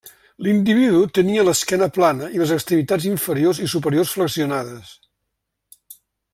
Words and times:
L’individu 0.45 1.01
tenia 1.17 1.43
l’esquena 1.49 1.89
plana 1.99 2.31
i 2.37 2.41
les 2.43 2.55
extremitats 2.57 3.07
inferiors 3.11 3.61
i 3.67 3.71
superiors 3.77 4.17
flexionades. 4.17 4.93